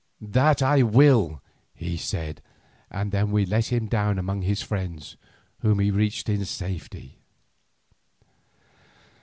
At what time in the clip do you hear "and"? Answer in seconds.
2.89-3.11